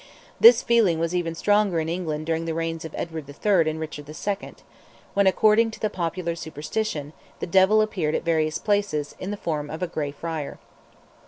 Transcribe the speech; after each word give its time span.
This 0.39 0.63
feeling 0.63 0.97
was 0.97 1.13
even 1.13 1.35
stronger 1.35 1.79
in 1.79 1.87
England 1.87 2.25
during 2.25 2.45
the 2.45 2.55
reigns 2.55 2.83
of 2.83 2.95
Edward 2.97 3.29
III. 3.29 3.69
and 3.69 3.79
Richard 3.79 4.09
II., 4.09 4.55
when, 5.13 5.27
according 5.27 5.69
to 5.69 5.79
the 5.79 5.91
popular 5.91 6.35
superstition, 6.35 7.13
the 7.39 7.45
Devil 7.45 7.83
appeared 7.83 8.15
at 8.15 8.25
various 8.25 8.57
places 8.57 9.13
"in 9.19 9.29
the 9.29 9.37
form 9.37 9.69
of 9.69 9.83
a 9.83 9.87
grey 9.87 10.09
friar." 10.09 10.57